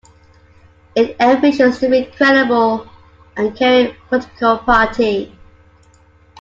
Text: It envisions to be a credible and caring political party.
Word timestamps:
It 0.95 1.15
envisions 1.19 1.79
to 1.79 1.87
be 1.87 1.99
a 1.99 2.11
credible 2.13 2.89
and 3.37 3.55
caring 3.55 3.93
political 4.09 4.57
party. 4.57 5.37